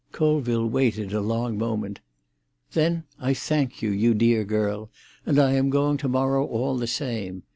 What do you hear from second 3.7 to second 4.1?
you,